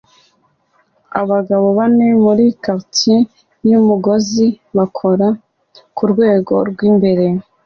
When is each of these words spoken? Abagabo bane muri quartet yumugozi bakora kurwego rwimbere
Abagabo 1.21 1.67
bane 1.77 2.07
muri 2.23 2.45
quartet 2.61 3.27
yumugozi 3.69 4.45
bakora 4.77 5.27
kurwego 5.97 6.53
rwimbere 6.69 7.25